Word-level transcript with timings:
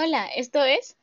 Hola, 0.00 0.28
esto 0.28 0.62
es... 0.62 0.96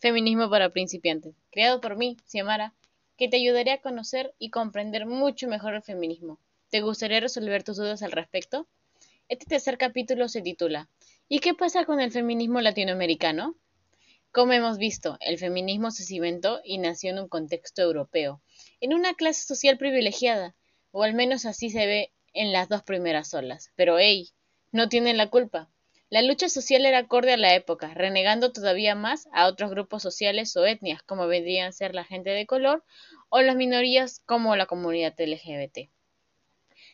Feminismo 0.00 0.50
para 0.50 0.70
principiantes, 0.70 1.36
creado 1.52 1.80
por 1.80 1.96
mí, 1.96 2.16
Xiomara, 2.26 2.74
que 3.16 3.28
te 3.28 3.36
ayudaré 3.36 3.70
a 3.70 3.80
conocer 3.80 4.34
y 4.40 4.50
comprender 4.50 5.06
mucho 5.06 5.46
mejor 5.46 5.74
el 5.74 5.82
feminismo. 5.82 6.40
¿Te 6.68 6.80
gustaría 6.80 7.20
resolver 7.20 7.62
tus 7.62 7.76
dudas 7.76 8.02
al 8.02 8.10
respecto? 8.10 8.66
Este 9.28 9.46
tercer 9.46 9.78
capítulo 9.78 10.28
se 10.28 10.42
titula 10.42 10.88
¿Y 11.28 11.38
qué 11.38 11.54
pasa 11.54 11.84
con 11.84 12.00
el 12.00 12.10
feminismo 12.10 12.60
latinoamericano? 12.60 13.54
Como 14.32 14.52
hemos 14.52 14.76
visto, 14.76 15.16
el 15.20 15.38
feminismo 15.38 15.92
se 15.92 16.04
cimentó 16.04 16.60
y 16.64 16.78
nació 16.78 17.12
en 17.12 17.20
un 17.20 17.28
contexto 17.28 17.80
europeo, 17.80 18.42
en 18.80 18.94
una 18.94 19.14
clase 19.14 19.46
social 19.46 19.78
privilegiada, 19.78 20.54
o 20.90 21.02
al 21.02 21.14
menos 21.14 21.46
así 21.46 21.70
se 21.70 21.86
ve 21.86 22.12
en 22.32 22.52
las 22.52 22.68
dos 22.68 22.82
primeras 22.82 23.32
olas. 23.34 23.70
Pero 23.74 23.98
hey, 23.98 24.30
no 24.72 24.88
tienen 24.88 25.16
la 25.16 25.30
culpa. 25.30 25.70
La 26.08 26.22
lucha 26.22 26.48
social 26.48 26.86
era 26.86 26.98
acorde 26.98 27.32
a 27.32 27.36
la 27.36 27.54
época, 27.54 27.92
renegando 27.92 28.52
todavía 28.52 28.94
más 28.94 29.28
a 29.32 29.46
otros 29.46 29.70
grupos 29.70 30.02
sociales 30.02 30.56
o 30.56 30.64
etnias, 30.64 31.02
como 31.02 31.26
vendrían 31.26 31.68
a 31.68 31.72
ser 31.72 31.94
la 31.94 32.04
gente 32.04 32.30
de 32.30 32.46
color 32.46 32.84
o 33.28 33.40
las 33.40 33.56
minorías 33.56 34.20
como 34.24 34.54
la 34.54 34.66
comunidad 34.66 35.14
LGBT. 35.18 35.90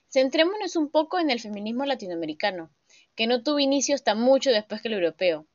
Centrémonos 0.08 0.76
un 0.76 0.90
poco 0.90 1.18
en 1.18 1.30
el 1.30 1.40
feminismo 1.40 1.84
latinoamericano, 1.84 2.70
que 3.14 3.26
no 3.26 3.42
tuvo 3.42 3.58
inicio 3.58 3.94
hasta 3.94 4.14
mucho 4.14 4.50
después 4.50 4.80
que 4.80 4.88
el 4.88 4.94
europeo, 4.94 5.46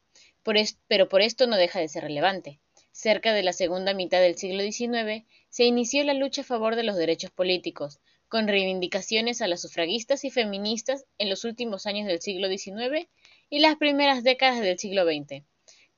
pero 0.87 1.09
por 1.09 1.21
esto 1.21 1.47
no 1.47 1.57
deja 1.57 1.79
de 1.79 1.87
ser 1.87 2.03
relevante. 2.03 2.59
Cerca 2.99 3.31
de 3.31 3.43
la 3.43 3.53
segunda 3.53 3.93
mitad 3.93 4.21
del 4.21 4.39
siglo 4.39 4.63
XIX 4.63 5.23
se 5.49 5.65
inició 5.65 6.03
la 6.03 6.15
lucha 6.15 6.41
a 6.41 6.43
favor 6.43 6.75
de 6.75 6.81
los 6.81 6.95
derechos 6.95 7.29
políticos, 7.29 7.99
con 8.27 8.47
reivindicaciones 8.47 9.43
a 9.43 9.47
las 9.47 9.61
sufragistas 9.61 10.25
y 10.25 10.31
feministas 10.31 11.05
en 11.19 11.29
los 11.29 11.43
últimos 11.43 11.85
años 11.85 12.07
del 12.07 12.21
siglo 12.21 12.47
XIX 12.49 13.07
y 13.51 13.59
las 13.59 13.75
primeras 13.75 14.23
décadas 14.23 14.61
del 14.61 14.79
siglo 14.79 15.05
XX. 15.05 15.43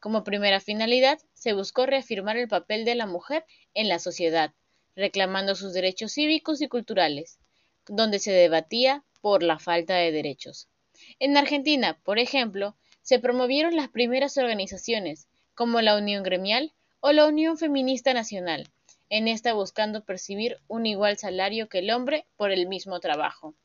Como 0.01 0.25
primera 0.25 0.59
finalidad, 0.59 1.19
se 1.33 1.53
buscó 1.53 1.85
reafirmar 1.85 2.35
el 2.35 2.49
papel 2.49 2.83
de 2.83 2.95
la 2.95 3.05
mujer 3.05 3.45
en 3.73 3.87
la 3.87 3.99
sociedad, 3.99 4.53
reclamando 4.93 5.55
sus 5.55 5.71
derechos 5.71 6.11
cívicos 6.11 6.61
y 6.61 6.67
culturales, 6.67 7.39
donde 7.87 8.19
se 8.19 8.33
debatía 8.33 9.05
por 9.21 9.41
la 9.41 9.57
falta 9.57 9.95
de 9.95 10.11
derechos. 10.11 10.67
En 11.17 11.37
Argentina, 11.37 11.97
por 12.03 12.19
ejemplo, 12.19 12.75
se 13.01 13.19
promovieron 13.19 13.77
las 13.77 13.87
primeras 13.87 14.37
organizaciones, 14.37 15.29
como 15.55 15.79
la 15.79 15.95
Unión 15.95 16.23
Gremial 16.23 16.73
o 17.01 17.11
la 17.13 17.25
Unión 17.25 17.57
Feminista 17.57 18.13
Nacional, 18.13 18.67
en 19.09 19.27
esta 19.27 19.53
buscando 19.53 20.03
percibir 20.03 20.57
un 20.67 20.85
igual 20.85 21.17
salario 21.17 21.69
que 21.69 21.79
el 21.79 21.91
hombre 21.91 22.25
por 22.35 22.51
el 22.51 22.67
mismo 22.67 22.99
trabajo. 22.99 23.55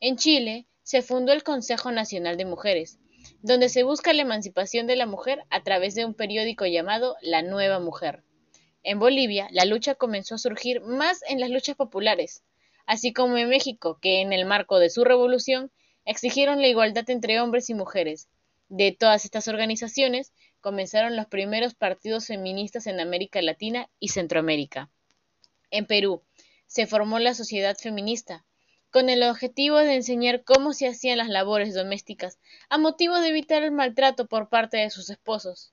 En 0.00 0.16
Chile 0.16 0.66
se 0.84 1.02
fundó 1.02 1.32
el 1.32 1.42
Consejo 1.42 1.90
Nacional 1.90 2.36
de 2.36 2.44
Mujeres, 2.44 2.98
donde 3.42 3.68
se 3.68 3.82
busca 3.82 4.12
la 4.12 4.22
emancipación 4.22 4.86
de 4.86 4.96
la 4.96 5.06
mujer 5.06 5.42
a 5.50 5.62
través 5.64 5.94
de 5.94 6.04
un 6.04 6.14
periódico 6.14 6.66
llamado 6.66 7.16
La 7.20 7.42
Nueva 7.42 7.80
Mujer. 7.80 8.22
En 8.84 9.00
Bolivia, 9.00 9.48
la 9.50 9.64
lucha 9.64 9.96
comenzó 9.96 10.36
a 10.36 10.38
surgir 10.38 10.80
más 10.80 11.20
en 11.28 11.40
las 11.40 11.50
luchas 11.50 11.74
populares, 11.74 12.44
así 12.86 13.12
como 13.12 13.36
en 13.38 13.48
México, 13.48 13.98
que 14.00 14.20
en 14.20 14.32
el 14.32 14.46
marco 14.46 14.78
de 14.78 14.88
su 14.88 15.04
revolución 15.04 15.72
exigieron 16.04 16.62
la 16.62 16.68
igualdad 16.68 17.10
entre 17.10 17.40
hombres 17.40 17.68
y 17.70 17.74
mujeres. 17.74 18.28
De 18.68 18.92
todas 18.92 19.24
estas 19.24 19.48
organizaciones 19.48 20.32
comenzaron 20.60 21.16
los 21.16 21.26
primeros 21.26 21.74
partidos 21.74 22.26
feministas 22.26 22.86
en 22.86 23.00
América 23.00 23.40
Latina 23.40 23.88
y 23.98 24.08
Centroamérica. 24.08 24.90
En 25.70 25.86
Perú 25.86 26.22
se 26.66 26.86
formó 26.86 27.18
la 27.18 27.34
Sociedad 27.34 27.76
Feminista, 27.76 28.44
con 28.90 29.08
el 29.08 29.22
objetivo 29.22 29.78
de 29.78 29.94
enseñar 29.94 30.44
cómo 30.44 30.72
se 30.72 30.86
hacían 30.86 31.18
las 31.18 31.28
labores 31.28 31.74
domésticas, 31.74 32.38
a 32.68 32.78
motivo 32.78 33.20
de 33.20 33.28
evitar 33.28 33.62
el 33.62 33.72
maltrato 33.72 34.26
por 34.26 34.48
parte 34.48 34.78
de 34.78 34.90
sus 34.90 35.10
esposos. 35.10 35.72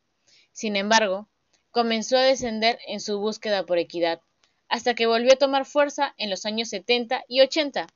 Sin 0.52 0.76
embargo, 0.76 1.30
comenzó 1.72 2.18
a 2.18 2.24
descender 2.24 2.80
en 2.88 3.02
su 3.02 3.20
búsqueda 3.20 3.66
por 3.66 3.78
equidad, 3.78 4.22
hasta 4.70 4.96
que 4.96 5.06
volvió 5.06 5.34
a 5.34 5.38
tomar 5.38 5.66
fuerza 5.66 6.14
en 6.18 6.30
los 6.30 6.46
años 6.46 6.70
70 6.70 7.26
y 7.28 7.42
80. 7.42 7.88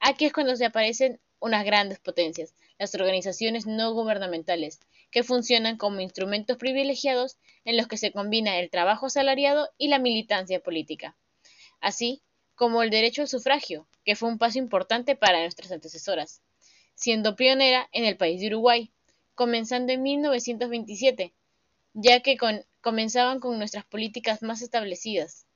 Aquí 0.00 0.26
es 0.26 0.32
cuando 0.32 0.56
se 0.56 0.64
aparecen 0.64 1.20
unas 1.40 1.64
grandes 1.64 1.98
potencias, 1.98 2.54
las 2.78 2.94
organizaciones 2.94 3.66
no 3.66 3.92
gubernamentales, 3.92 4.80
que 5.10 5.22
funcionan 5.22 5.76
como 5.76 6.00
instrumentos 6.00 6.56
privilegiados 6.56 7.38
en 7.64 7.76
los 7.76 7.86
que 7.86 7.96
se 7.96 8.12
combina 8.12 8.58
el 8.58 8.70
trabajo 8.70 9.06
asalariado 9.06 9.68
y 9.78 9.88
la 9.88 9.98
militancia 9.98 10.60
política. 10.60 11.16
Así, 11.80 12.22
como 12.54 12.82
el 12.82 12.90
derecho 12.90 13.22
al 13.22 13.28
sufragio, 13.28 13.86
que 14.04 14.16
fue 14.16 14.28
un 14.28 14.38
paso 14.38 14.58
importante 14.58 15.16
para 15.16 15.40
nuestras 15.40 15.72
antecesoras, 15.72 16.42
siendo 16.94 17.36
pionera 17.36 17.88
en 17.92 18.04
el 18.04 18.16
país 18.16 18.40
de 18.40 18.48
Uruguay, 18.48 18.90
comenzando 19.34 19.92
en 19.92 20.02
1927, 20.02 21.34
ya 21.92 22.20
que 22.20 22.36
comenzaban 22.80 23.40
con 23.40 23.58
nuestras 23.58 23.84
políticas 23.84 24.42
más 24.42 24.62
establecidas. 24.62 25.46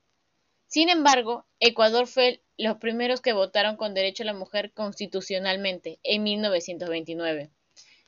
Sin 0.67 0.89
embargo, 0.89 1.47
Ecuador 1.59 2.07
fue 2.07 2.43
los 2.61 2.77
primeros 2.77 3.23
que 3.23 3.33
votaron 3.33 3.77
con 3.77 3.95
derecho 3.95 4.23
a 4.23 4.27
la 4.27 4.35
mujer 4.35 4.73
constitucionalmente 4.73 5.99
en 6.03 6.23
1929. 6.23 7.51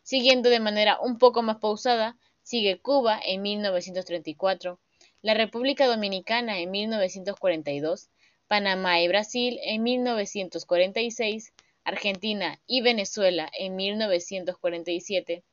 Siguiendo 0.02 0.50
de 0.50 0.60
manera 0.60 1.00
un 1.00 1.16
poco 1.16 1.42
más 1.42 1.56
pausada, 1.56 2.18
sigue 2.42 2.78
Cuba 2.78 3.18
en 3.24 3.40
1934, 3.40 4.78
la 5.22 5.32
República 5.32 5.86
Dominicana 5.86 6.58
en 6.58 6.70
1942, 6.70 8.10
Panamá 8.46 9.00
y 9.00 9.08
Brasil 9.08 9.58
en 9.62 9.82
1946, 9.84 11.54
Argentina 11.84 12.60
y 12.66 12.82
Venezuela 12.82 13.50
en 13.58 13.74
1947, 13.74 15.44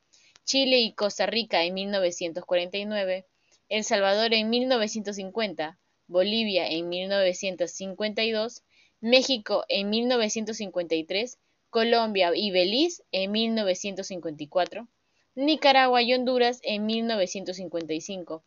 Chile 0.44 0.80
y 0.80 0.92
Costa 0.92 1.24
Rica 1.24 1.64
en 1.64 1.72
1949, 1.72 3.26
El 3.70 3.84
Salvador 3.84 4.34
en 4.34 4.50
1950, 4.50 5.78
Bolivia 6.06 6.68
en 6.68 6.90
1952, 6.90 8.62
México 9.00 9.64
en 9.68 9.88
1953, 9.88 11.38
Colombia 11.70 12.32
y 12.34 12.50
Belice 12.50 13.02
en 13.12 13.32
1954, 13.32 14.88
Nicaragua 15.34 16.02
y 16.02 16.12
Honduras 16.12 16.60
en 16.62 16.84
1955, 16.84 18.44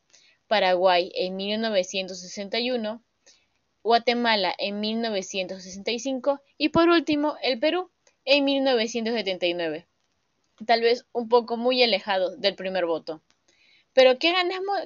Paraguay 0.48 1.12
en 1.16 1.36
1961, 1.38 3.04
Guatemala 3.84 4.54
en 4.60 4.80
1965 4.80 6.40
y 6.60 6.70
por 6.70 6.88
último 6.90 7.36
el 7.42 7.60
Perú 7.60 7.90
en 8.24 8.46
1979. 8.46 9.88
Tal 10.68 10.82
vez 10.82 11.08
un 11.14 11.30
poco 11.30 11.58
muy 11.58 11.82
alejado 11.82 12.36
del 12.38 12.56
primer 12.56 12.86
voto. 12.86 13.24
Pero 13.94 14.20
¿qué, 14.20 14.34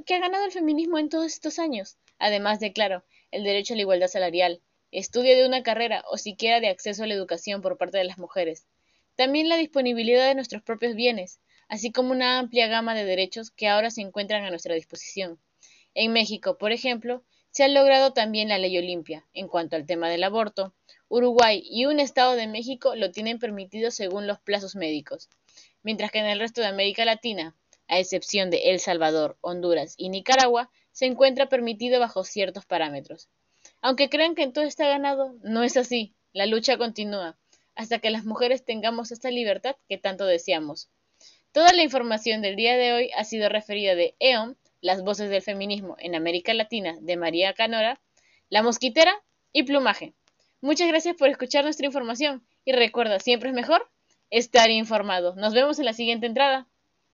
¿qué 0.05 0.15
ha 0.15 0.19
ganado 0.19 0.45
el 0.45 0.51
feminismo 0.51 0.97
en 0.97 1.09
todos 1.09 1.25
estos 1.25 1.59
años? 1.59 1.97
Además 2.19 2.61
de, 2.61 2.71
claro, 2.71 3.03
el 3.31 3.43
derecho 3.43 3.73
a 3.73 3.75
la 3.75 3.81
igualdad 3.81 4.07
salarial, 4.07 4.61
estudio 4.91 5.35
de 5.35 5.45
una 5.45 5.63
carrera 5.63 6.03
o 6.09 6.17
siquiera 6.17 6.59
de 6.59 6.69
acceso 6.69 7.03
a 7.03 7.07
la 7.07 7.13
educación 7.13 7.61
por 7.61 7.77
parte 7.77 7.97
de 7.97 8.03
las 8.03 8.17
mujeres. 8.17 8.65
También 9.15 9.49
la 9.49 9.57
disponibilidad 9.57 10.27
de 10.27 10.35
nuestros 10.35 10.61
propios 10.61 10.95
bienes, 10.95 11.39
así 11.67 11.91
como 11.91 12.11
una 12.11 12.39
amplia 12.39 12.67
gama 12.67 12.95
de 12.95 13.05
derechos 13.05 13.51
que 13.51 13.67
ahora 13.67 13.89
se 13.89 14.01
encuentran 14.01 14.43
a 14.45 14.49
nuestra 14.49 14.75
disposición. 14.75 15.39
En 15.93 16.13
México, 16.13 16.57
por 16.57 16.71
ejemplo, 16.71 17.23
se 17.49 17.63
ha 17.63 17.67
logrado 17.67 18.13
también 18.13 18.49
la 18.49 18.59
ley 18.59 18.77
Olimpia 18.77 19.25
en 19.33 19.47
cuanto 19.47 19.75
al 19.75 19.85
tema 19.85 20.09
del 20.09 20.23
aborto. 20.23 20.75
Uruguay 21.09 21.63
y 21.63 21.85
un 21.85 21.99
estado 21.99 22.35
de 22.35 22.47
México 22.47 22.95
lo 22.95 23.11
tienen 23.11 23.39
permitido 23.39 23.89
según 23.89 24.27
los 24.27 24.39
plazos 24.39 24.75
médicos, 24.75 25.29
mientras 25.81 26.11
que 26.11 26.19
en 26.19 26.27
el 26.27 26.39
resto 26.39 26.61
de 26.61 26.67
América 26.67 27.03
Latina, 27.03 27.55
a 27.87 27.97
excepción 27.97 28.51
de 28.51 28.69
El 28.69 28.79
Salvador, 28.79 29.37
Honduras 29.41 29.95
y 29.97 30.09
Nicaragua, 30.09 30.69
se 30.91 31.05
encuentra 31.05 31.49
permitido 31.49 31.99
bajo 31.99 32.23
ciertos 32.23 32.65
parámetros. 32.65 33.29
Aunque 33.81 34.09
crean 34.09 34.35
que 34.35 34.47
todo 34.47 34.65
está 34.65 34.87
ganado, 34.87 35.35
no 35.43 35.63
es 35.63 35.77
así. 35.77 36.15
La 36.33 36.45
lucha 36.45 36.77
continúa 36.77 37.37
hasta 37.77 37.99
que 37.99 38.09
las 38.09 38.25
mujeres 38.25 38.65
tengamos 38.65 39.11
esta 39.11 39.29
libertad 39.29 39.75
que 39.87 39.97
tanto 39.97 40.25
deseamos. 40.25 40.89
Toda 41.51 41.71
la 41.73 41.83
información 41.83 42.41
del 42.41 42.55
día 42.55 42.75
de 42.75 42.93
hoy 42.93 43.11
ha 43.15 43.23
sido 43.23 43.49
referida 43.49 43.95
de 43.95 44.15
E.ON 44.19 44.57
las 44.81 45.03
voces 45.03 45.29
del 45.29 45.41
feminismo 45.41 45.95
en 45.99 46.15
América 46.15 46.53
Latina 46.53 46.97
de 47.01 47.17
María 47.17 47.53
Canora, 47.53 48.01
La 48.49 48.63
Mosquitera 48.63 49.13
y 49.53 49.63
Plumaje. 49.63 50.13
Muchas 50.59 50.87
gracias 50.87 51.15
por 51.15 51.29
escuchar 51.29 51.63
nuestra 51.63 51.85
información 51.85 52.45
y 52.65 52.71
recuerda, 52.71 53.19
siempre 53.19 53.49
es 53.49 53.55
mejor 53.55 53.87
estar 54.29 54.69
informado. 54.69 55.35
Nos 55.35 55.53
vemos 55.53 55.79
en 55.79 55.85
la 55.85 55.93
siguiente 55.93 56.25
entrada. 56.25 56.67